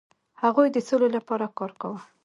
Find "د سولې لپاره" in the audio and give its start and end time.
0.71-1.45